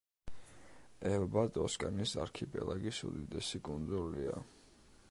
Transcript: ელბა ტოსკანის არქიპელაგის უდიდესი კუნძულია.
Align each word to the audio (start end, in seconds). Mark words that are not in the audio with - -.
ელბა 1.09 1.43
ტოსკანის 1.57 2.15
არქიპელაგის 2.25 3.05
უდიდესი 3.11 3.63
კუნძულია. 3.71 4.43